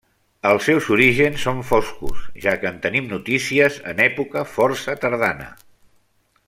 Els 0.51 0.63
seus 0.69 0.87
orígens 0.95 1.43
són 1.47 1.59
foscos, 1.71 2.23
ja 2.47 2.55
que 2.63 2.71
en 2.71 2.81
tenim 2.87 3.13
notícies 3.13 3.79
en 3.93 4.05
època 4.09 4.47
força 4.55 5.01
tardana. 5.05 5.51